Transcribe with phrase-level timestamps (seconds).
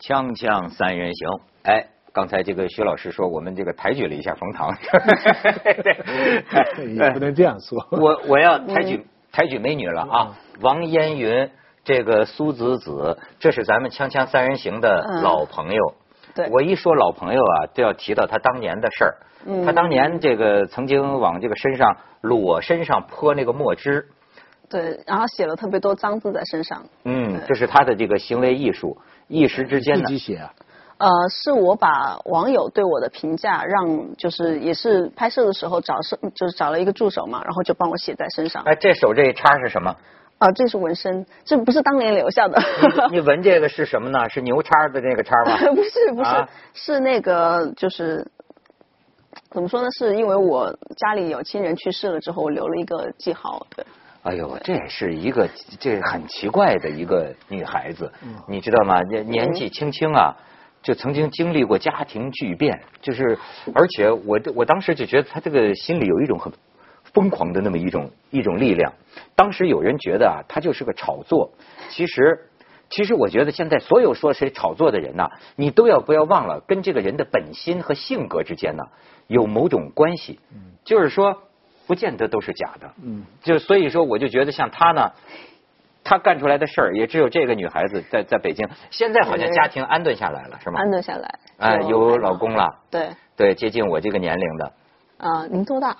[0.00, 1.28] 锵锵三人行，
[1.62, 4.70] 哎，刚才这个徐老师说我们这个抬举了一下冯唐，
[6.88, 7.86] 也不能这样说。
[7.90, 11.50] 我我要抬举抬举美女了啊，王烟云，
[11.84, 15.94] 这个苏子子，这是咱们锵锵三人行的老朋友。
[16.34, 19.16] 对，我一说老朋友啊，都要提到他当年的事儿。
[19.64, 24.06] 他当年这个曾经往这个身上裸身上泼那个墨汁。
[24.68, 26.84] 对，然后写了特别多脏字在身上。
[27.04, 28.96] 嗯，这是他的这个行为艺术，
[29.30, 30.52] 一时之间自己写啊。
[30.98, 38.62] 呃，是我把网友对我的评价，让就是也是拍摄的时候找是就是找了一个助手嘛，然后就帮我写在身上。
[38.64, 39.96] 哎，这手这一叉是什么？
[40.36, 42.62] 啊，这是纹身，这不是当年留下的。
[43.10, 44.28] 你纹这个是什么呢？
[44.28, 45.56] 是牛叉的那个叉吗？
[45.74, 48.26] 不是不是，是那个就是
[49.50, 49.88] 怎么说呢？
[49.92, 53.66] 是因为我家里有亲人去世了之后，我留了一个记号。
[53.74, 53.84] 对。
[54.22, 55.48] 哎呦，这也是一个
[55.78, 58.12] 这很奇怪的一个女孩子，
[58.46, 59.00] 你知道吗？
[59.04, 60.36] 年年纪轻轻啊，
[60.82, 63.38] 就曾经经历过家庭巨变，就是
[63.74, 66.52] 而且我我当时就觉得她这个心里有一种很
[67.14, 68.92] 疯狂的那么一种一种力量。
[69.34, 71.52] 当时有人觉得啊，她就是个炒作。
[71.88, 72.50] 其实
[72.90, 78.84] 其实我觉得现在所有说谁炒作的人呐，你都要不要忘了跟这个人的本心和性格之间呢
[79.28, 80.40] 有某种关系。
[80.84, 81.44] 就是说。
[81.90, 85.10] 不见得都是假的，嗯，就所以说，我就觉得像他呢，
[86.04, 88.68] 他干出来的事儿，也只有这个女孩子在在北京。
[88.92, 90.78] 现在好像家庭安顿下来了，是吗？
[90.78, 94.72] 安顿下来，哎，有老公了，对，对，接近我这个年龄的。
[95.18, 95.96] 啊，您多大？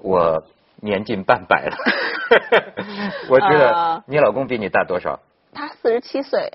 [0.00, 0.44] 我
[0.76, 1.76] 年近半百了。
[3.28, 5.18] 我觉得你老公比你大多少？
[5.52, 6.52] 他四十七岁。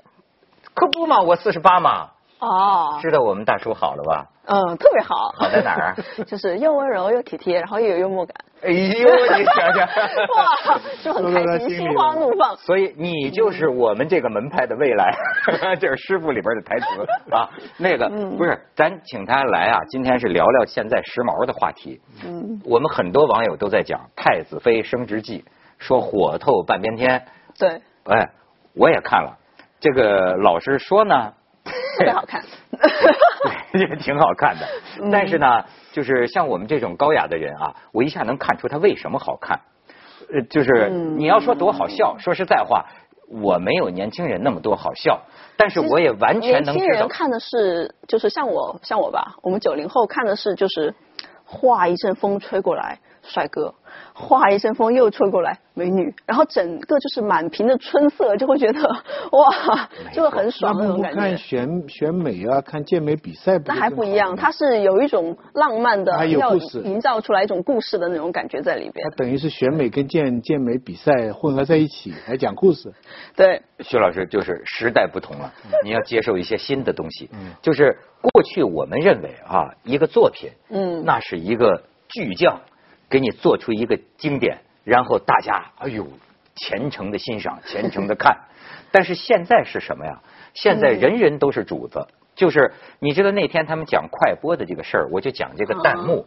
[0.72, 2.12] 可不嘛，我四十八嘛。
[2.38, 2.98] 哦。
[3.02, 4.26] 知道我们大叔好了吧？
[4.52, 5.32] 嗯，特别好。
[5.36, 5.94] 好在哪儿？
[6.26, 8.34] 就是又温柔又体贴，然后又有幽默感。
[8.62, 9.86] 哎呦，你想想，
[10.36, 12.56] 哇，就很开心，心花怒放。
[12.56, 15.14] 所以你就是我们这个门派的未来，
[15.80, 16.86] 这是师傅里边的台词
[17.30, 17.48] 啊。
[17.78, 22.00] 那个不是，咱请他来啊，今天是聊聊现在时髦的话题。
[22.26, 25.38] 嗯，我们很多网友都在讲《太子妃升职记》，
[25.78, 27.24] 说火透半边天。
[27.56, 27.68] 对。
[28.04, 28.30] 哎，
[28.74, 29.38] 我也看了，
[29.78, 31.34] 这个老师说呢。
[31.98, 32.42] 特别好看，
[33.74, 34.66] 也挺好看的。
[35.10, 39.60] 但是呢，就是像我们这种高雅的人啊，我一下能看出他为什么好看。
[40.32, 42.86] 呃，就是你要说多好笑，说实在话，
[43.28, 45.22] 我没有年轻人那么多好笑，
[45.56, 46.74] 但是我也完全能。
[46.74, 50.94] 年轻人看的是，就是像我，像我吧，我们九零后看的是，就是
[51.44, 53.74] 哗一阵风吹过来，帅哥。
[54.14, 58.80] 哗一阵风又吹过来，美女，然后整个就是满屏的春色，就会觉得
[59.32, 61.18] 哇，就会很爽那种感觉。
[61.18, 69.04] 看选选美啊，看健美比赛，那还不一样，它是有一种浪漫的，要营造出来一种故事的那种感觉在里边。
[69.08, 72.92] 它等于是选美跟健健美比赛混合在一起来讲故事。
[73.34, 75.52] 对，徐老师就是时代不同了，
[75.82, 77.28] 你要接受一些新的东西。
[77.32, 82.60] 嗯，就是过去我们认为啊，一个作品，嗯，那是一个巨匠。
[83.10, 86.06] 给你做出一个经典，然后大家哎呦
[86.54, 88.38] 虔诚的欣赏， 虔诚的看。
[88.92, 90.20] 但是现在是什么呀？
[90.54, 96.26] 现在人人都是主子，就是你知道那天他们讲快播的这个事儿，我就讲这个弹幕，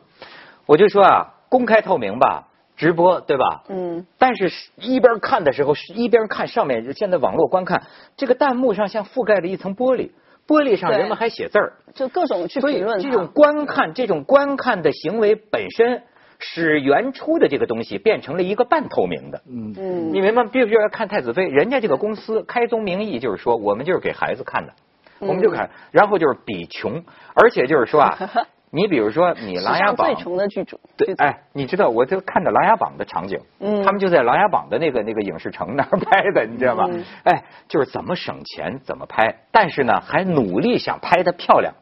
[0.66, 3.64] 我就说啊，公开透明吧，直播对吧？
[3.70, 4.06] 嗯。
[4.18, 7.84] 但是一边看的时候，一边看上面现在网络观看，
[8.16, 10.12] 这个弹幕上像覆盖了一层玻璃，
[10.48, 13.00] 玻璃上人们还写字儿，就各种去评论。
[13.00, 16.04] 这种观看，这种观看的行为本身。
[16.46, 20.44] 使原初的这个东西变成了一个半透明的，嗯嗯，你明白？
[20.44, 24.74] 比如说看太子妃，人家这个公司开宗明义就是说，我们就是给孩子看的，
[25.20, 27.02] 我们就看，然后就是比穷，
[27.34, 28.18] 而且就是说啊，
[28.72, 36.90] 你比如说你《琅琊榜》最穷的剧组，对，哎，你知道我就看到《琅琊榜》的场景，嗯，他们就在《琅琊榜》的那个那个影视城那儿拍的，你知道吗？
[37.24, 41.74] 哎，就是怎么省钱怎么拍，但是呢，还努力想拍的漂亮。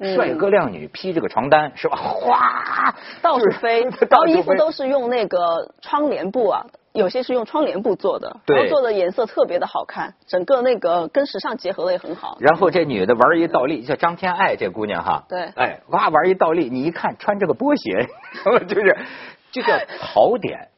[0.00, 1.96] 帅哥靓女披着个床单是吧？
[1.96, 12.36] 哗，到处飞， 然后衣服都是用那个窗帘布啊，有些是用窗帘布做的，然后做的颜色特别的好看，整个那个跟时尚结合的也很好。
[12.40, 18.08] 然后这女的玩一倒立，叫张天爱这姑娘哈，对，哎，哇玩一倒立，你一看穿这个波鞋，
[18.68, 18.96] 就是
[19.52, 20.68] 就叫 槽点。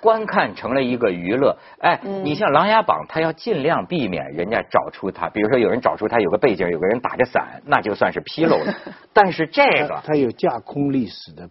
[0.00, 8.74] 观看成了一个娱乐，哎，你像《琅琊榜》，他要尽量避免人家找出他，比如说有人找出他有个背景，有个人打着伞，那就算是纰漏了。
[9.12, 11.48] 但是这个他有架空历史的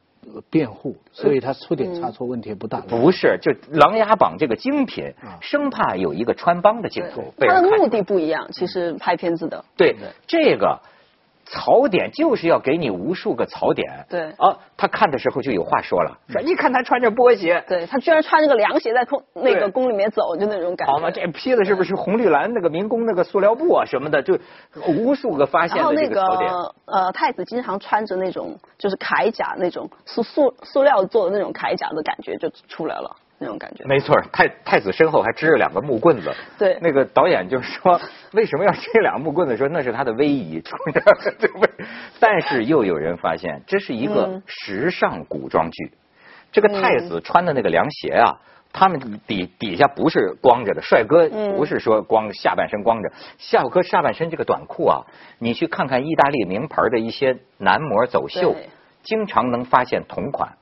[0.49, 2.79] 辩护，所以他出点差错问题不大。
[2.81, 7.33] 不是，就《琅琊榜》这个精品，生怕有一个穿帮的镜头。
[7.39, 9.65] 他的目的不一样，其实拍片子的。
[9.75, 9.95] 对
[10.27, 10.79] 这个。
[11.45, 14.05] 槽点就是要给你无数个槽点。
[14.09, 20.93] 对啊，他看的时候就有话说了，说你看他穿着波鞋，对他居然穿着个凉鞋在空那个宫里面走，就那种感觉。
[20.93, 24.37] 好嘛，这披的是不是红绿蓝那个民工那个塑料布啊什么的，就
[24.87, 26.51] 无数个发现的然后那个槽点。
[26.85, 33.83] 呃，太子经常穿着那种就是铠甲那种塑塑塑料做的那种铠甲的感觉就出来了，那种感觉。
[33.85, 36.33] 没错，太太子身后还支着两个木棍子。
[36.57, 37.99] 对那个导演就说，
[38.31, 39.57] 为什么要支两个木棍子？
[39.57, 40.63] 说那是他的威仪？
[42.19, 45.91] 但是又有人发现，这是一个嗯时尚古装剧。
[46.51, 48.39] 这个太子穿的那个凉鞋啊，
[48.71, 55.01] 他们底底下不是光着的，帅哥嗯不是说光下半身光着，下哥下半身这个短裤啊，
[55.39, 58.55] 你去看看意大利名牌的一些男模走秀，
[59.03, 60.53] 经常能发现同款。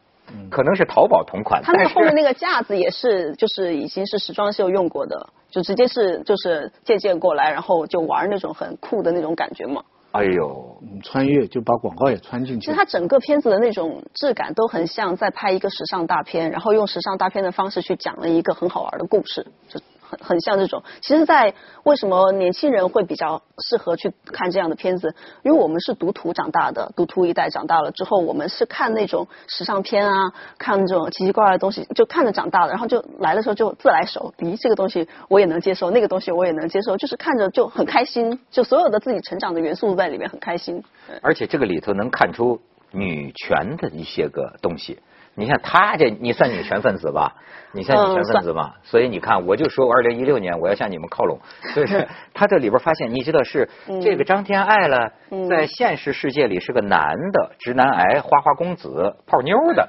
[0.49, 9.83] 可能是淘宝同款，他那个后面那个架子也是，就是已经是时装秀用过的，就直接是就是借鉴过来，然后就玩那种很酷的那种感觉嘛。
[10.11, 12.75] 哎呦，嗯穿越就把广告也穿进去其实。
[12.75, 19.79] 它整个片子的那种质感都很像在拍一个时尚大片，然后用时尚大片的方式去讲了一个很好玩的故事，就
[20.11, 20.83] 很很像这种。
[21.01, 21.53] 其实，在
[21.83, 25.15] 为什么年轻人会比较适合去看这样的片子？
[25.43, 40.83] 因为我们是读图长大的，读图一代长大了之后，我们是看那种时尚片啊，看这种奇奇怪怪的东西，就看着长大的，然后就来的时候就自来熟，咦，这个东西我也能接受，那个东西我也能接受，就是看着就很开心，就所有的自己成长的元素都在里面，很开心。
[41.21, 42.59] 而且这个里头能看出
[42.91, 44.99] 女权的一些个东西。
[45.35, 47.35] 你看他这，你算女权分子吧？
[47.73, 48.75] 你算女权分子吧？
[48.83, 51.39] 所以你看，我就说，二零一六年我要向你们靠拢。
[51.73, 53.69] 就是 他这里边发现，你知道是
[54.01, 55.13] 这个张天爱了，
[55.49, 59.87] 在现实世界里是个男的直男癌花花公子泡妞的，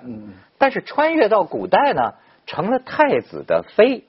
[0.58, 2.12] 但是穿越到古代呢，
[2.46, 4.04] 成了太子的妃，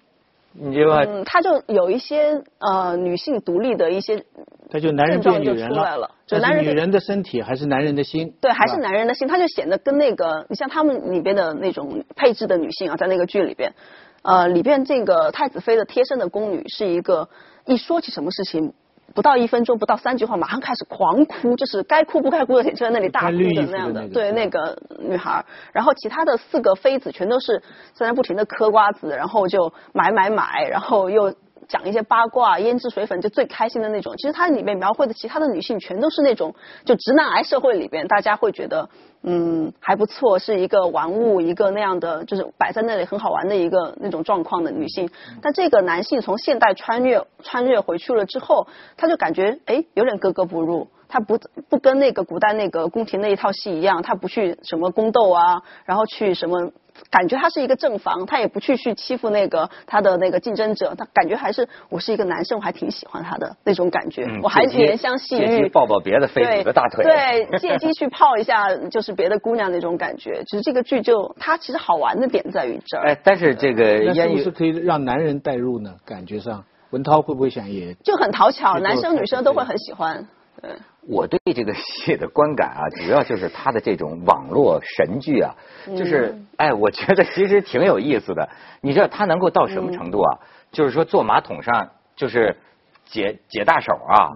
[0.53, 1.03] 你知道吗？
[1.07, 4.23] 嗯，他就有一些呃女性独立的一些，
[4.69, 8.33] 他就男人变女人症状就出来了就男人女人的身体还是男人的心。
[8.39, 13.73] 对，还是男人的心，他就显得跟那个，你像他们里边的那种配置的女性啊，在那个剧里边，
[14.21, 17.29] 呃，里边这个太子妃的贴身的宫女是一个
[17.65, 18.73] 一说起什么事情。
[19.13, 25.45] 不到一分钟，不到三句话，马上开始狂哭，就是该哭不该哭的，就在那里大哭的那样的，对那个女孩儿。
[25.71, 27.61] 然后其他的四个妃子全都是
[27.93, 31.33] 在那不停的嗑瓜子，然后就买买买，然后又
[31.67, 34.15] 讲一些八卦、胭脂水粉，就最开心的那种。
[34.17, 36.53] 其实它里面描绘的其他的女性全都是那种，
[36.85, 38.89] 就直男癌社会里边，大家会觉得
[39.23, 45.09] 嗯还不错，是一个玩物，一个那样的，就是摆在那里很好玩的一个那种状况的女性。
[45.41, 48.67] 但这个男性从现代穿越穿越回去了之后，
[48.97, 50.87] 他就感觉哎有点格格不入。
[51.09, 51.37] 他不
[51.69, 56.71] 不跟那个古代那个宫廷那一套戏一样，他不去什么宫斗啊，然后去什么，
[57.09, 67.03] 感觉他是一个正房，他也不去去欺负那个他的那个竞争者，他感觉还是我是一个男生，我还挺喜欢他的那种感觉，嗯我还怜香惜借机玉，抱抱别的妃子的大腿。
[67.03, 70.43] 对，借机去泡一下就是别的姑娘那种感觉。
[70.45, 75.95] 其实这个剧就它其实好玩的点在于这儿，哎，但是这个烟雨是可以让男人代入呢？
[76.05, 77.93] 感觉上，文涛会不会想也？
[78.03, 80.27] 就很讨巧，男生女生都会很喜欢。
[80.61, 80.71] 对，
[81.07, 85.55] 我对这个戏的观感啊，主要就是他的这种网络神剧啊，
[85.97, 88.49] 就是哎，我觉得其实挺有意思的。
[88.81, 90.39] 你知道他能够到什么程度啊？
[90.71, 92.57] 就是说坐马桶上就是
[93.05, 94.31] 解解大手啊。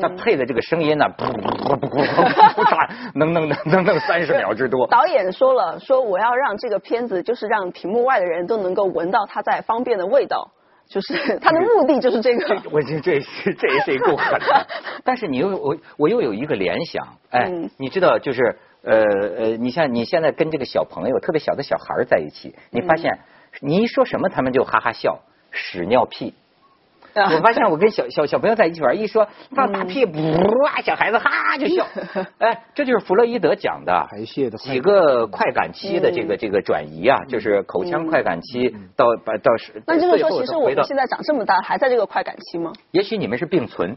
[0.00, 2.06] 他配的这个声音呢，噗噗噗噗
[2.54, 4.86] 噗嚓，能能能能弄三十秒之多。
[4.86, 10.52] 导演说了，说我要让这个片子就是让屏幕外的人都能够闻到他在方便的味道，
[10.90, 12.62] 就是他的目的就是这个。
[12.72, 14.66] 我这这是这也是够狠的，
[15.04, 19.00] 但是你又我我又有一个联想，哎，嗯你知道就是呃
[19.38, 23.20] 呃，你像你现在跟这个小朋友特别小的小孩在一起，你发现、
[23.60, 25.20] 你一说什么他们就哈哈笑，
[25.52, 26.34] 屎尿屁。
[27.14, 31.86] 我发现我跟小小小朋友在一起玩，一说放大屁，哇，小孩子哈就笑，
[32.38, 42.72] 哎，这就是弗洛伊德讲的排泄的几个快感期的这个这个转移啊，就是口腔快感期到把到是那就是说，其实我们现在长这么大，还在这个快感期吗？
[42.92, 43.96] 也许你们是并存，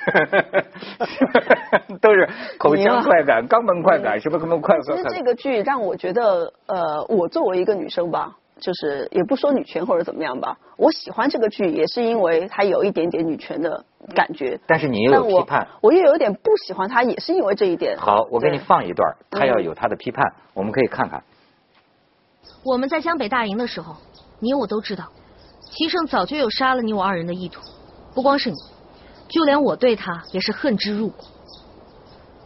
[2.00, 2.28] 都是
[2.58, 5.16] 口腔快感、肛门快感，什么什么快感其实。
[5.16, 14.60] 这个剧让我觉得，呃，我作为一个女生吧，就是也不说女权或者怎么样吧，我喜欢这个剧也是因为它有一点点女权的感觉。
[14.66, 15.66] 但是你又有批判。
[15.80, 17.96] 我又有点不喜欢它，也是因为这一点。
[17.98, 21.22] 好，我给你放一段，他要嗯有他的批判，我们可以看看。
[22.62, 23.96] 我们在江北大营的时候，
[24.38, 25.08] 你我都知道，
[25.70, 27.62] 齐胜早就有杀了你我二人的意图。
[28.14, 28.56] 不光是你，
[29.28, 31.24] 就连我对他也是恨之入骨。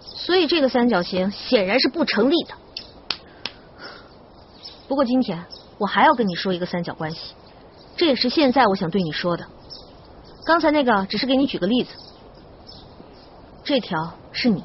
[0.01, 2.55] 所以这个三角形显然是不成立的。
[4.87, 5.45] 不过今天
[5.85, 7.35] 我还要跟你说一个三角关系，
[7.95, 9.45] 这也是现在我想对你说的。
[10.47, 11.91] 刚才那个只是给你举个例子。
[13.65, 14.65] 这条是你，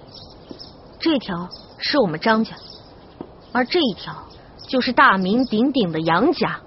[0.97, 2.55] 这条是我们张家，
[3.51, 4.29] 而这一条
[4.69, 6.61] 就是大名鼎鼎的杨家。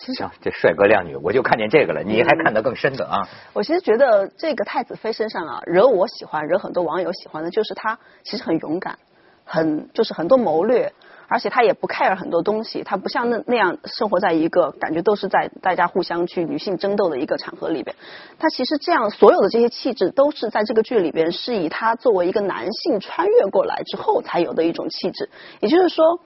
[0.00, 3.28] 行，这帅哥靓女，我就看见这个了，你还看得更深的啊！
[3.52, 8.98] 我其实觉得这个太子妃身上啊，惹我喜欢，惹很多网友喜欢的，就是她其实很勇敢，
[9.44, 10.92] 很就是很多谋略，
[11.28, 17.94] 而且他也不 care 很多东西，他不像那那样生活在一个感觉都是在大家互相去女性争斗的一个场合里边。
[18.38, 25.30] 他其实这样所有的这些气质都是在这个剧里边是以他作为一个男性穿越过来之后才有的一种气质，
[25.60, 26.20] 也就是说。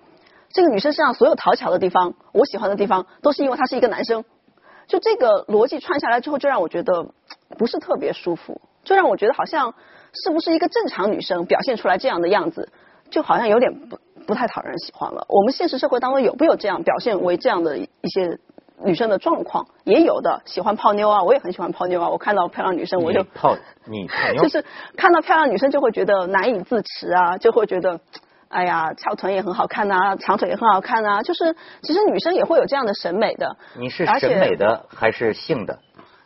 [0.49, 4.25] 这个女生身上所有讨巧的地方，我喜欢的地方，都是因为她是一个男生。
[4.87, 7.09] 就这个逻辑串下来之后，就让我觉得
[7.59, 9.75] 不是特别舒服，就让我觉得好像
[10.13, 12.71] 是不是一个正常女生表现出来这样的样子，
[13.11, 15.27] 就好像有点不不太讨人喜欢了。
[15.29, 18.39] 我们现实社会当中有没有这样表现为这样的一些
[18.85, 19.67] 女生的状况？
[19.85, 22.09] 也有的，喜欢泡妞啊，我也很喜欢泡妞啊。
[22.09, 24.65] 我看到漂亮女生我就泡你泡妞，就是
[24.97, 28.01] 看到漂亮女生就会觉得难以自持啊，就会觉得。
[28.49, 33.57] 哎呀，翘臀也很好看呐，长腿也很好看呐，就是其实女生也会有这样的审美的。
[33.77, 35.81] 你是审美的还是性的？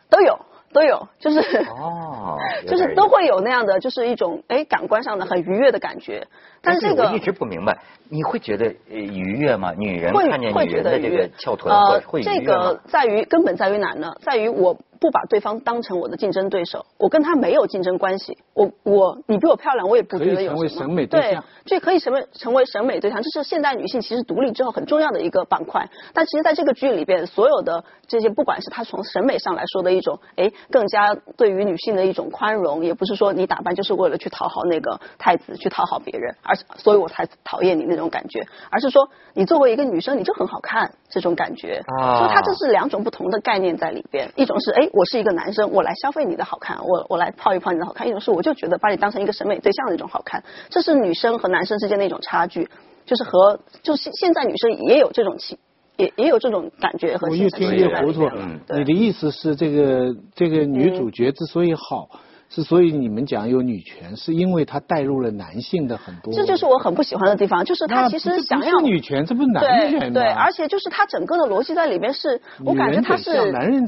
[0.07, 0.37] 都有。
[0.73, 2.37] 都有，就是哦，
[2.67, 6.27] 就是都会有那样的，就是一种哎感官上的很愉悦的感觉。
[6.61, 7.77] 但是这个我一直不明白，
[8.09, 9.73] 你会觉得愉悦吗？
[9.77, 14.13] 女人看见女人的这个翘臀会这个在于根本在于哪呢？
[14.21, 18.37] 在于我不把对方当成我的竞争对手，我跟他没有竞争关系。
[18.53, 21.05] 我我你比我漂亮，我也不觉得有什么。
[21.07, 25.89] 对，这可以成为成为审美对象，这是现代女性其实独立之后很重要的一个板块。
[26.13, 30.49] 但其实在这个剧里边，所有的这些，不管是他从审美上来说的一种哎。
[30.69, 41.81] 更加对于女性的一种宽容，也不是说你打扮就是为了去讨好那个太子，去讨好别人，而所以我才讨厌你那种感觉，而是说你作为一个女生，你就很好看这种感觉。
[41.97, 50.43] 啊所以它这是两种不同的概念在里边，一种是哎，我是一个男生，我来消费你的好看，我我来泡一泡你的好看；一种是我就觉得把你当成一个审美对象的一种好看。
[50.69, 52.69] 这是女生和男生之间的一种差距，
[53.05, 55.57] 就是和就是现在女生也有这种情。
[55.97, 57.27] 也也有这种感觉和。
[57.27, 58.27] 我越听越糊涂。
[58.69, 62.09] 你的意思是，这个这个女主角之所以好。
[62.51, 66.33] 之所以你们讲有女权，是因为他带入了男性的很多。
[66.33, 73.31] 这就是我很不喜欢的地方，就是他其实想要女权，这不是男权对，而且就是他整个的逻辑在里边是，我感觉他是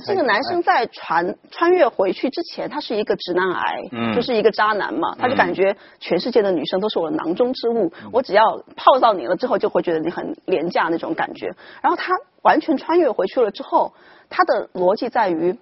[0.08, 11.48] 这个男生在穿穿越回去之前，他是一个直男癌，就是一个渣男嘛，他就感觉全世界的女生都是我的囊中之物，我只要泡到你了之后，就会觉得你很廉价那种感觉。
[11.82, 13.92] 然后他完全穿越回去了之后，
[14.30, 15.60] 他的逻辑在于。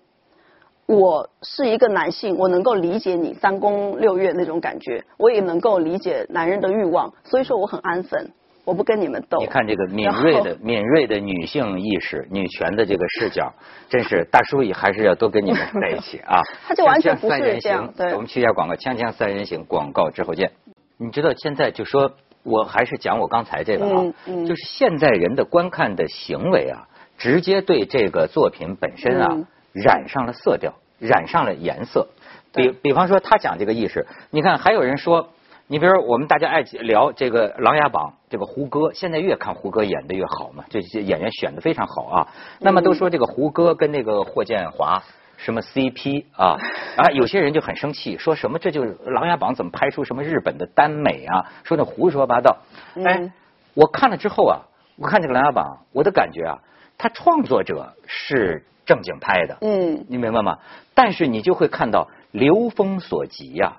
[0.91, 8.31] 我是一个男性，我能够理解你三宫六院那种感觉，我也能够理解男人的欲望，所以说我很安分，
[8.65, 9.37] 我不跟你们斗。
[9.39, 13.53] 你看这个敏锐的敏锐的女性意识、女权的这个视角，
[13.89, 16.41] 真是大叔也还是要多跟你们在一起 啊！
[16.67, 17.93] 他就完全不是这样。
[17.95, 20.51] 对，我们去一下广告，锵锵三人行广告之后见。
[20.97, 22.11] 你知道现在就说，
[22.43, 29.47] 我还是讲我刚才这个啊，就是现在人的观看的行为啊，直接对这个作品本身啊。
[29.73, 32.07] 染上了色调，染上了颜色。
[32.53, 35.29] 比比方说，他讲这个意识，你看还有人说，
[35.67, 42.27] 你比如我们大家爱聊这个《琅琊榜》，这个胡歌，现在越看胡歌演的越好嘛，这些演员选的非常好啊。
[42.59, 45.01] 那么都说这个胡歌跟那个霍建华
[45.37, 46.57] 什么 CP 啊
[46.97, 51.45] 啊，有些人就很生气，说什么这就是《琅琊榜》怎么拍出什么日本的耽美啊？
[51.63, 52.57] 说那胡说八道。
[53.05, 53.31] 哎，
[53.75, 54.59] 我看了之后啊，
[54.97, 56.59] 我看这个《琅琊榜》，我的感觉啊，
[56.97, 58.65] 他创作者是。
[58.85, 60.59] 正经拍的，嗯，你明白吗？
[60.93, 63.77] 但是你就会看到流风所及呀，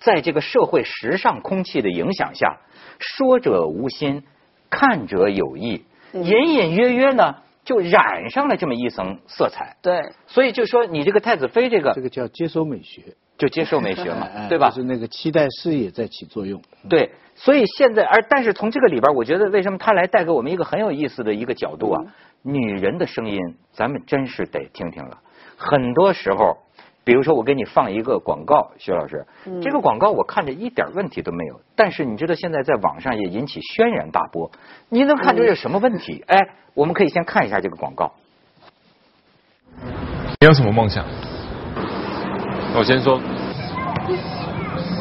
[0.00, 2.58] 在这个社会时尚空气的影响下，
[2.98, 4.24] 说者无心，
[4.68, 9.76] 看者有意，隐隐约约呢就染上了这么一层色彩。
[9.82, 14.68] 对，所以就说你这个太子妃这个，这个叫接收美学，就接受美学嘛， 对吧？
[14.68, 16.60] 就是那个期待视野在起作用。
[16.90, 22.02] 对，所以现在而但是从这个里边，我觉得为什么他来带给我们一个很有意思的一个角度啊？
[22.42, 23.40] 女人的声音，
[23.72, 25.18] 咱们真是得听听了。
[25.56, 26.58] 很多时候，
[27.02, 29.26] 比如说我给你放一个广告，徐老师，
[29.62, 31.58] 这个广告我看着一点问题都没有。
[31.74, 34.50] 但是你知道现在在网上也引起轩然大波，
[34.90, 36.22] 你能看出有什么问题？
[36.26, 36.36] 哎，
[36.74, 38.12] 我们可以先看一下这个广告。
[40.40, 41.29] 你有什么梦想？
[42.72, 43.20] 我先说，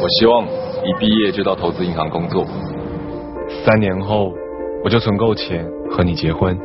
[0.01, 2.45] 我希望一毕业就到投资银行工作，
[3.63, 4.33] 三年后
[4.83, 6.57] 我就存够钱和你结婚。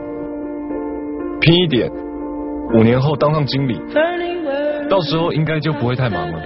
[1.41, 1.91] 拼一点，
[2.75, 3.79] 五年后当上经理，
[4.89, 6.41] 到时候应该就不会太忙了。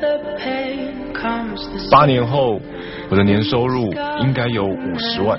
[1.91, 2.61] 八年后，
[3.09, 5.39] 我的年收入应该有五十万。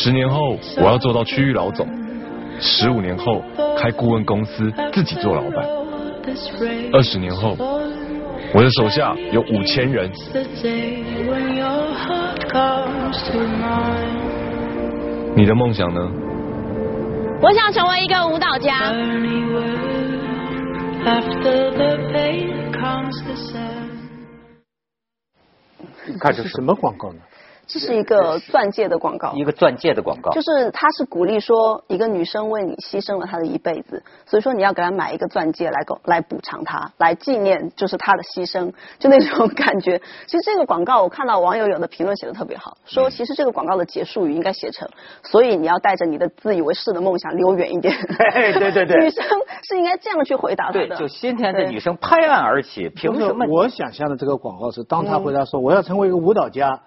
[0.00, 1.86] 十年后，我要做到区域老总。
[2.58, 3.42] 十五年后，
[3.78, 5.64] 开顾问公司，自己做老板。
[6.92, 7.56] 二十年后，
[8.54, 10.10] 我的手下有五千人。
[15.34, 16.00] 你的梦想呢？
[17.42, 18.92] 我想成为一个舞蹈家。
[26.18, 27.18] 看这是什么广告呢？
[27.66, 40.00] 这是一个钻戒的广告，一个钻戒的广告，就是他是鼓励说，一个女生为你牺牲了她的一辈子，所以说你要给她买一个钻戒来来补偿她，来纪念就是她的牺牲，就那种感觉。
[40.28, 44.88] 其实这个广告我看到网友有的评论写的特别好，说其实这个广告的结束语应该写成，
[45.24, 47.92] 所以你要带着你的自以为是的梦想溜远一点。
[48.32, 49.24] 对对对， 女生
[49.64, 50.86] 是应该这样去回答的。
[50.86, 53.44] 对，就今天的女生拍案而起，凭什么？
[53.48, 56.80] 我想象的这个广告是，当他回答说我要成为一个舞蹈家。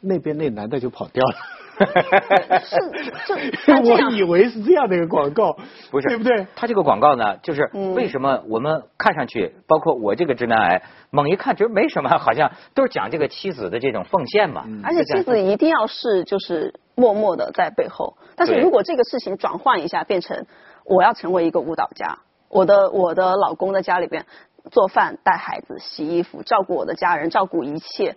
[0.00, 5.56] 那边那男的就跑掉了，是，我以为是这样的一个广告，
[5.90, 6.46] 不是，对不对？
[6.54, 14.64] 他这个广告呢，就是为什么我们看上去，包括我这个直男癌，猛一看觉得没什么，好像都是讲这个妻子的这种奉献嘛。
[14.84, 20.46] 而且妻子一定要是就是默默的在背后，但是如果这个事情转换一下，变成
[20.84, 24.24] 我要成为一个舞蹈家，我的我的老公在家里边
[24.70, 28.16] 做饭、带孩子、洗衣服、照顾我的家人、照顾一切。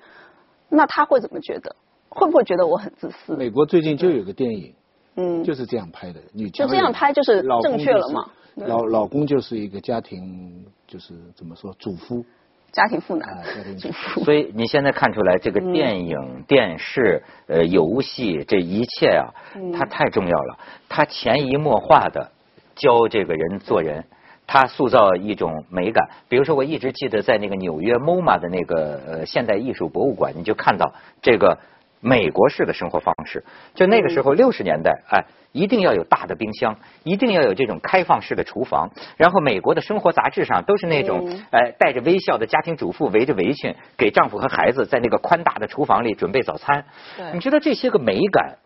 [0.69, 1.75] 那他会怎么觉得？
[2.11, 3.35] 会不会觉得我很自私？
[3.35, 4.73] 美国最近就有个电影，
[5.15, 8.29] 嗯，就是这样拍的，女就这样拍就是正确了嘛？
[8.55, 12.25] 老老公就是一个家庭，就是怎么说，主夫，
[12.71, 14.23] 家庭妇男，家庭主妇。
[14.23, 19.29] 所以你现在看出来，这个电影、电视、呃游戏这一切啊，
[19.77, 20.59] 它太重要了，
[20.89, 22.31] 它潜移默化的
[22.75, 24.03] 教这个人做人。
[24.51, 30.91] 他塑造一种美感，比如说，我一直记得在那个纽约 MoMA 的那个呃现代艺术博物馆，你就看到
[31.21, 31.59] 这个
[32.01, 33.43] 美国式的生活方式。
[33.75, 38.89] 就那个时候六十年代，哎，一定要有大的冰箱，一定要有这种开放式的厨房。
[39.17, 46.85] 然后美国的生活杂志上都是那种哎带着微笑的家庭主妇围着围裙，给丈夫和孩子在那个宽大的厨房里准备早餐。
[47.33, 48.57] 你知道这些个美感，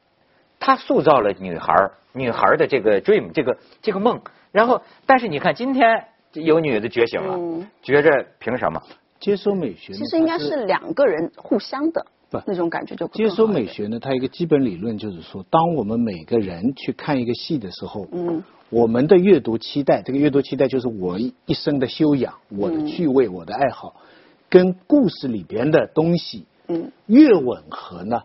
[0.62, 4.22] 它塑造了女孩儿女孩的这个 dream 这个这个梦。
[4.54, 8.82] 然后，但是你看，今天有女的觉醒了，觉着凭什么
[9.20, 9.94] 接收美学？
[9.94, 14.00] 其实应该是两个人互相的，不那种感觉就接收美学呢。
[14.00, 23.96] 它一个基本理论就是说，当我们每个人去看一个戏的时候，嗯，我们的阅读期待，这个阅读期待就是我一生的修养、我的趣味、我的爱好，
[24.50, 28.22] 跟故事里边的东西，嗯，越吻合呢，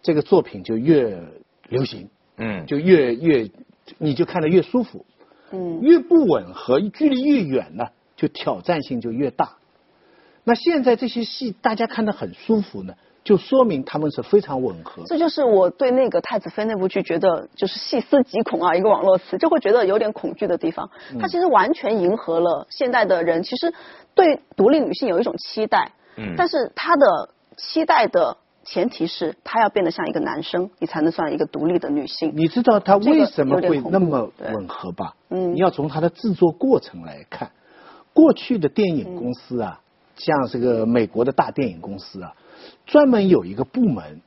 [0.00, 1.20] 这个作品就越
[1.68, 3.50] 流行，嗯，就越越
[3.98, 5.04] 你就看得越舒服。
[5.50, 9.56] 嗯，越不吻合，距离越远呢，就挑战性就越大。
[10.44, 15.02] 那现在这些戏大家看得很舒服呢，就说明他们是非常吻合。
[15.06, 20.90] 这就是我对那个太子妃那部剧觉得就是细思极恐啊，一个网络词就会觉得有点恐惧的地方。
[21.20, 23.72] 它其实完全迎合了现代的人，其实
[24.14, 25.92] 对独立女性有一种期待。
[26.16, 28.36] 嗯，但是他的期待的。
[28.66, 32.32] 前提是她要变得像一个男生，你才能算一个独立的女性。
[32.34, 35.14] 你知道她为什么会那么吻合吧？
[35.30, 37.52] 嗯，你要从她的制作过程来看。
[38.12, 39.80] 过去的电影公司啊，
[40.16, 42.34] 像这个美国的大电影公司啊，
[42.86, 44.20] 专门有一个部门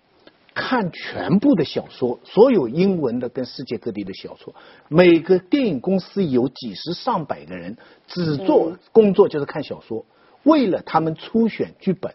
[0.54, 4.56] 看全部的小说，所有英文的跟世界各地的小说。
[4.88, 10.06] 每个电影公司有几十上百个人，只做工作就是看小说，
[10.43, 12.13] 为了他们初选剧本。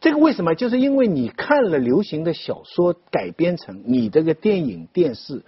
[0.00, 0.54] 这个为什么？
[0.54, 5.42] 就是因为你看了流行的小说改编成你这个电影电视，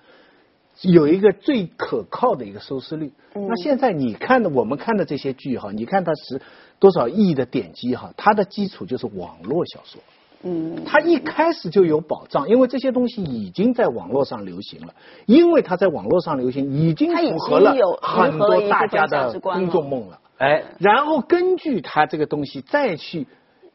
[0.82, 3.12] 有一个最可靠的一个收视率。
[3.32, 6.42] 那现在你看的我们看的这些剧哈，你看它是
[6.80, 10.02] 多少亿的点击哈，它的基础就是网络小说。
[10.42, 14.94] 嗯，它一开始就有保障，因为这些东西已经在网络上流行了，
[15.26, 20.18] 因为它在网络上流行，已经符合了很多大家的公众梦了。
[20.38, 23.28] 哎，然后根据它这个东西再去。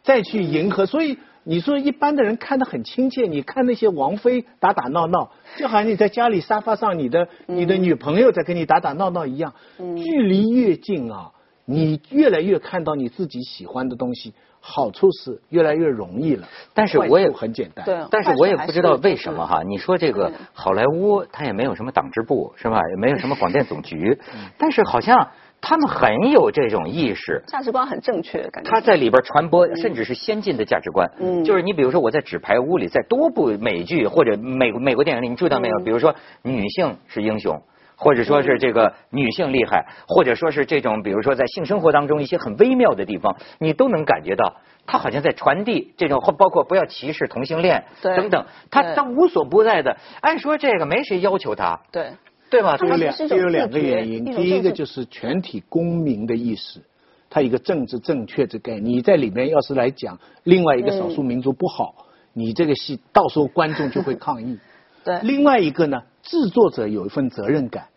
[0.06, 9.54] 再去迎合，所以你说一般的人看得很亲切，你看那些王菲打打闹闹，就好像你在家里沙发上，你的你的女朋友在跟你打打闹闹一样。
[9.78, 11.32] 距离越近啊，
[11.65, 16.48] 你越来越看到你自己喜欢的东西，好处是越来越容易了。
[16.76, 19.63] 但是我也很简单，但是我也不知道为什么哈。
[19.63, 22.80] 你说这个好莱坞，它也没有什么党支部是吧？
[22.91, 24.20] 也没有什么广电总局，
[24.60, 25.32] 但是好像。
[25.67, 31.10] 他们很有这种意识，价值观很正确，感觉他在里边传播，甚至是先进的价值观。
[31.19, 35.80] 嗯，就是你比如说我在纸牌屋里，在多部美剧或者美美国电影里，你注意到没有？
[35.80, 37.60] 比如说女性是英雄，
[37.97, 49.97] 或者说是这个女性厉害，或者说是这种，比如说在性生活当中一些很微妙的地方，你都能感觉到，他好像在传递这种，包括不要歧视同性恋等等，他他无所不在的。
[50.21, 52.12] 按说这个没谁要求他，对。
[52.49, 52.77] 对吧？
[52.81, 56.79] 有两有两个原因，第一个就是全体公民的意识，
[57.29, 58.86] 它一个政治正确这概念。
[58.86, 64.60] 你在里面要是来讲另外一个少数民族不好，你这个戏到时候观众就会抗议。
[65.03, 65.19] 对。
[65.21, 67.88] 另外一个呢，制作者有一份责任感，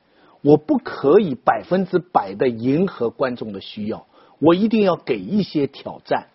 [0.43, 4.07] 我不可以百分之百的迎合观众的需要，
[4.41, 6.27] 我一定要给一些挑战，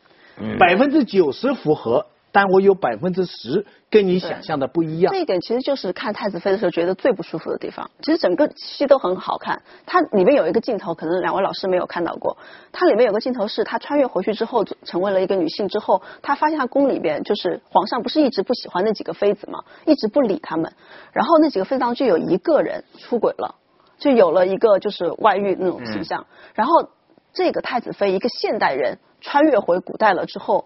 [0.60, 2.06] 百分之九十符合。
[2.34, 5.14] 但我有百分之十跟你想象的不一样。
[5.14, 7.92] 这一点其实就是看太子妃的时候觉得最不舒服的地方。
[8.02, 12.36] 其实整个戏都很好看，它里面有一个镜头，可能两位老师没有看到过。
[12.72, 20.74] 它里面有个镜头是她穿越回去之后，成为了一个女性之后，她发现她宫里边就是皇上不是一直不喜欢那几个妃子嘛，一直不理他们。
[21.12, 23.54] 然后那几个妃子当中就有一个人出轨了，
[24.00, 26.26] 就有了一个就是外遇那种形象。
[26.56, 26.90] 然后
[27.32, 30.66] 这个太子妃一个现代人穿越回古代了之后。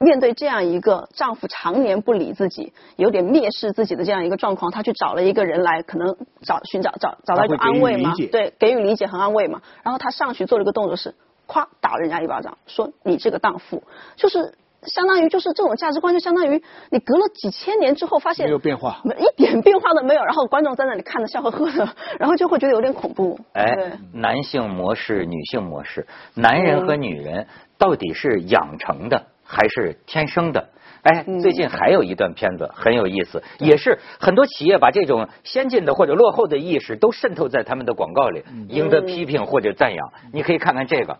[0.00, 9.62] 面对这样一个丈夫常年不理自己，有点蔑视自己的这样一个状况，她去找了一个人来，可能找寻找找找到一个安慰嘛，对，给予理解和安慰嘛。
[9.82, 11.14] 然后她上去做了一个动作是，
[11.46, 13.84] 夸打人家一巴掌，说你这个荡妇，
[14.16, 20.24] 就是相当于就是这种价值观，就相当于你隔了几千年之后发现没有变化，一点变化都没有。
[20.24, 23.38] 然后观众在那里看着笑呵呵的，然后就会觉得有点恐怖。
[23.52, 27.46] 哎，男性模式、女性模式，男人和女人
[27.78, 29.26] 到底是养成的？
[29.44, 30.68] 还是天生的，
[31.02, 40.12] 哎，最近还有一段片子很有意思，也是很多企业把这种先进的或者落后的意识都渗透在他们的广告里，赢得批评或者赞扬。
[40.32, 41.18] 你可以看看这个。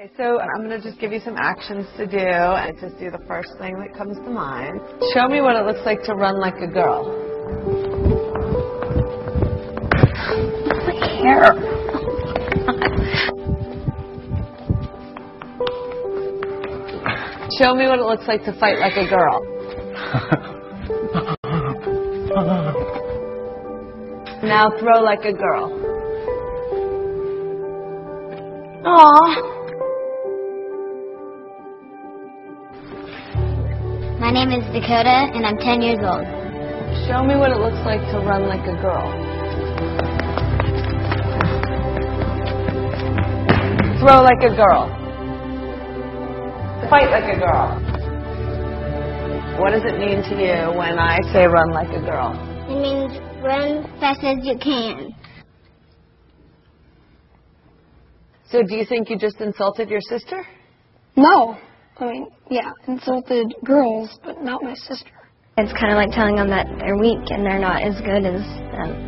[0.00, 3.10] Okay, so I'm going to just give you some actions to do and just do
[3.10, 4.80] the first thing that comes to mind.
[5.12, 7.10] Show me what it looks like to run like a girl.
[11.18, 11.77] Hair.
[17.58, 19.42] Show me what it looks like to fight like a girl.
[24.44, 25.72] now throw like a girl.
[28.86, 29.58] Aww.
[34.20, 36.26] My name is Dakota, and I'm 10 years old.
[37.08, 39.10] Show me what it looks like to run like a girl.
[43.98, 45.07] Throw like a girl.
[46.90, 47.78] Fight like a girl.
[49.60, 52.32] What does it mean to you when I say run like a girl?
[52.66, 55.14] It means run fast as you can.
[58.50, 60.46] So do you think you just insulted your sister?
[61.14, 61.58] No.
[61.98, 65.10] I mean, yeah, insulted girls, but not my sister.
[65.58, 68.40] It's kind of like telling them that they're weak and they're not as good as
[68.72, 69.07] them.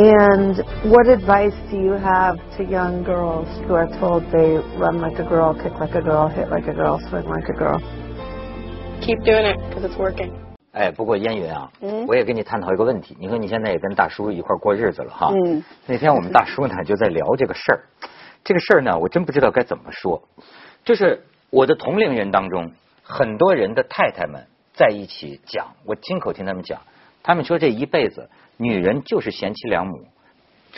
[0.00, 5.18] And what advice do you have to young girls who are told they run like
[5.18, 7.80] a girl, kick like a girl, hit like a girl, swing like a girl?
[9.00, 10.30] Keep doing it because it's working.
[10.70, 13.16] 哎，不过烟云啊，嗯，我也跟你探讨一个问题。
[13.18, 17.82] 你说你现在也跟大叔一块过日子了哈，嗯，那天我们大叔呢就在聊这个事儿，
[18.44, 20.22] 这个事儿呢我真不知道该怎么说。
[20.84, 22.70] 就是我的同龄人当中，
[23.02, 26.82] 很多人的太太们在一起讲，我亲口听他们讲，
[27.24, 28.28] 他们说这一辈子。
[28.58, 30.06] 女人就是贤妻良母，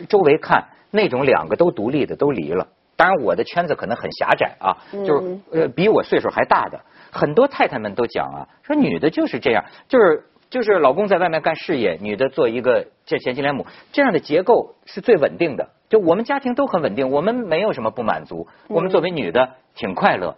[0.09, 2.69] 周围看那种两个都独立的都离了。
[2.97, 15.71] 当然我的圈子可能很狭窄啊，就是呃比我岁数还大的很多太太们都讲啊，说女的就是这样，就是就是老公在外面干事业，女的做一个这贤妻良母，这样的结构是最稳定的。
[15.89, 20.37] 就我们家庭都很稳定，我们没有什么不满足，我们作为女的挺快乐。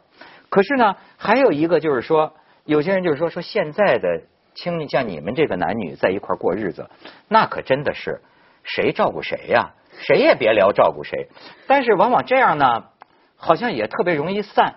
[0.49, 4.23] 可是呢，还有一个就是说，有些人就是说说现在的。
[4.55, 6.89] 亲，像你们这个男女在一块过日子，
[7.29, 8.21] 那可真的是
[8.63, 9.73] 谁照顾谁呀？
[10.01, 11.29] 谁也别聊照顾谁。
[11.67, 12.85] 但是往往这样呢，
[13.37, 14.75] 好像也特别容易散，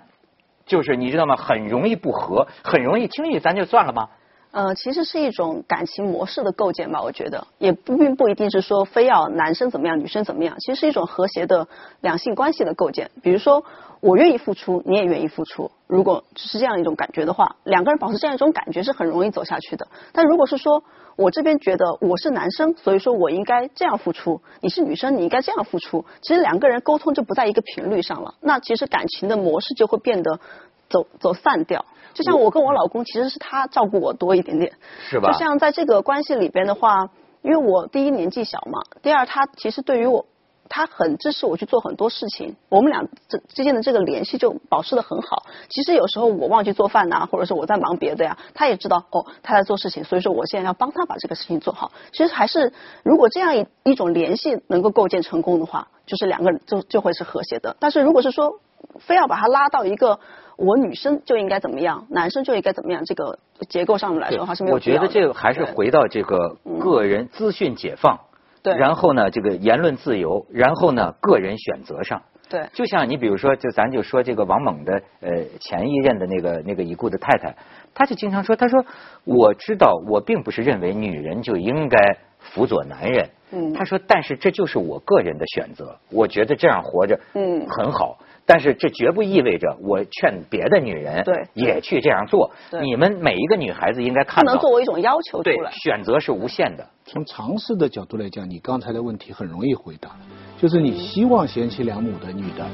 [0.66, 1.36] 就是你知道吗？
[1.36, 4.10] 很容易不和，很容易轻易咱就算了吗？
[4.52, 11.68] 呃，其实是一种感情模式的构建吧，我觉得也不并不一定是说非要男生怎么样，女生怎么样，其实是一种和谐的
[12.00, 13.12] 两性关系的构建。
[13.22, 13.66] 比如说，
[14.06, 19.88] 我愿意付出，你也愿意付出，如果只是这样一种感觉的话，两个人保持这样一种感觉是很容易走下去的。
[20.14, 20.84] 但如果是说
[21.16, 30.40] 我这边觉得我是男生，所以说我应该这样付出，你是女生，你应该这样付出，其实两个人沟通就不在一个频率上了，那其实感情的模式就会变得
[30.88, 31.84] 走走散掉。
[32.14, 34.72] 就像我跟我老公，其实是他照顾我多一点点，
[35.10, 35.32] 是吧？
[35.32, 37.10] 就像在这个关系里边的话，
[37.42, 40.28] 因为我第一年纪小嘛，第二他其实对于我，
[40.70, 45.44] 他很支持我去做很多事情，我们俩之之间的这个联系就保持的很好。
[45.70, 51.92] 其实有时候我忘记做饭呐，或者是我在忙别的呀，他也知道哦他在做事情，所以说我现在要帮他把这个事情做好。
[52.12, 52.74] 其实还是
[53.04, 57.76] 如果这样一一种联系能够构建成功的话，就是两个人就就会是和谐的。
[57.80, 58.60] 但是如果是说
[59.00, 60.20] 非要把他拉到一个。
[60.58, 63.04] 我女生就应该怎么样，男生就应该怎么样？
[63.04, 68.22] 这个结构上面来说的话是没有我觉得这个还是回到这个个人资讯解放，
[68.66, 68.76] 对。
[68.76, 72.22] 然后呢，这个言论自由，然后呢，个人选择上。
[72.50, 72.68] 对。
[72.74, 77.56] 就像你比如说，就咱就说这个王猛的呃前一任的那个那个已故的太太，
[77.94, 78.84] 她就经常说，她说
[79.24, 81.98] 我知道我并不是认为女人就应该
[82.40, 83.30] 辅佐男人。
[83.52, 83.74] 嗯。
[83.74, 88.18] 她说，但是这就是我个人的选择，我觉得这样活着嗯很好。
[88.48, 92.52] 但是这绝不意味着我劝别的女人对也去这样做。
[92.82, 95.72] 你们每一个女孩子应该看到，不能作为一种要求出来。
[95.72, 96.88] 选择是无限的。
[97.06, 100.12] 从常识的角度来讲，你刚才的问题很容易回答，
[100.60, 102.66] 就是你希望贤妻良母的女的，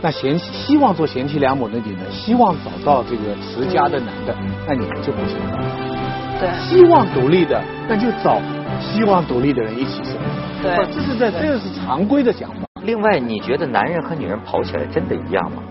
[0.00, 4.36] 那贤希望做贤妻良母的女的，希望找到这个持家的男的，
[4.66, 5.58] 那你们就不行了。
[6.40, 6.48] 对。
[6.60, 8.40] 希望独立的，那就找
[8.80, 10.62] 希望独立的人一起生活。
[10.62, 10.76] 对。
[10.92, 12.66] 这是在这个是常规的想法。
[12.84, 15.62] 另外，你觉得男人和女人跑起来真的一样吗？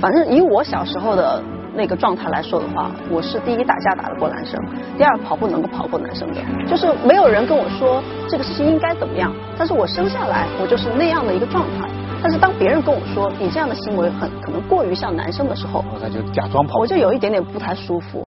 [0.00, 1.42] 反正以我小时候的
[1.74, 4.58] 那个状态来说的话，我是第一打架打得过男生，
[4.96, 11.88] 第二跑步能够跑过男生的，就是没有人跟我说这个事情应该怎么样，但是我生下来我就是那样的一个状态。
[12.22, 18.24] 但是当别人跟我说你这样的行为很可能过于像男生的时候，那就假装跑，我就有一点点不太舒服。